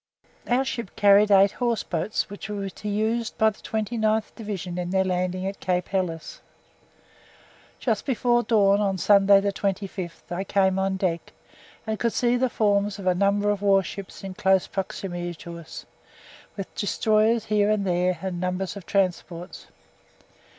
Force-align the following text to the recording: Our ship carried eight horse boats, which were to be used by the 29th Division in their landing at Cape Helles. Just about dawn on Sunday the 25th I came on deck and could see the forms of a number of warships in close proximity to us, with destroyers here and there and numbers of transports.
Our 0.47 0.65
ship 0.65 0.95
carried 0.95 1.29
eight 1.29 1.51
horse 1.51 1.83
boats, 1.83 2.27
which 2.27 2.49
were 2.49 2.71
to 2.71 2.81
be 2.85 2.89
used 2.89 3.37
by 3.37 3.51
the 3.51 3.59
29th 3.59 4.33
Division 4.33 4.79
in 4.79 4.89
their 4.89 5.03
landing 5.03 5.45
at 5.45 5.59
Cape 5.59 5.89
Helles. 5.89 6.41
Just 7.77 8.09
about 8.09 8.47
dawn 8.47 8.81
on 8.81 8.97
Sunday 8.97 9.39
the 9.39 9.53
25th 9.53 10.31
I 10.31 10.43
came 10.43 10.79
on 10.79 10.97
deck 10.97 11.33
and 11.85 11.99
could 11.99 12.13
see 12.13 12.35
the 12.35 12.49
forms 12.49 12.97
of 12.97 13.05
a 13.05 13.13
number 13.13 13.51
of 13.51 13.61
warships 13.61 14.23
in 14.23 14.33
close 14.33 14.65
proximity 14.65 15.35
to 15.35 15.59
us, 15.59 15.85
with 16.57 16.73
destroyers 16.73 17.45
here 17.45 17.69
and 17.69 17.85
there 17.85 18.17
and 18.23 18.39
numbers 18.41 18.75
of 18.75 18.87
transports. 18.87 19.67